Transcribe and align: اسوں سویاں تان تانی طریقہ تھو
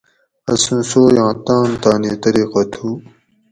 اسوں 0.51 0.81
سویاں 0.91 1.31
تان 1.45 1.69
تانی 1.81 2.13
طریقہ 2.23 2.61
تھو 2.73 2.87